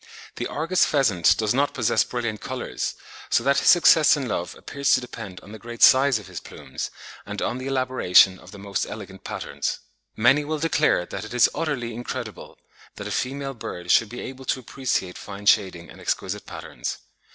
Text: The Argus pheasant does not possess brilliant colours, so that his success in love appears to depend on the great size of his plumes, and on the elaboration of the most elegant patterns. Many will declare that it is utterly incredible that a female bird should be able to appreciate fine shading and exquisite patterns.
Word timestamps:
The 0.37 0.47
Argus 0.47 0.83
pheasant 0.83 1.37
does 1.37 1.53
not 1.53 1.75
possess 1.75 2.03
brilliant 2.03 2.41
colours, 2.41 2.95
so 3.29 3.43
that 3.43 3.59
his 3.59 3.67
success 3.69 4.17
in 4.17 4.27
love 4.27 4.55
appears 4.55 4.93
to 4.95 4.99
depend 4.99 5.39
on 5.41 5.51
the 5.51 5.59
great 5.59 5.83
size 5.83 6.17
of 6.17 6.25
his 6.25 6.39
plumes, 6.39 6.89
and 7.23 7.39
on 7.39 7.59
the 7.59 7.67
elaboration 7.67 8.39
of 8.39 8.49
the 8.49 8.57
most 8.57 8.87
elegant 8.87 9.23
patterns. 9.23 9.77
Many 10.15 10.43
will 10.43 10.57
declare 10.57 11.05
that 11.05 11.23
it 11.25 11.35
is 11.35 11.51
utterly 11.53 11.93
incredible 11.93 12.57
that 12.95 13.05
a 13.05 13.11
female 13.11 13.53
bird 13.53 13.91
should 13.91 14.09
be 14.09 14.21
able 14.21 14.45
to 14.45 14.59
appreciate 14.59 15.19
fine 15.19 15.45
shading 15.45 15.91
and 15.91 16.01
exquisite 16.01 16.47
patterns. 16.47 16.97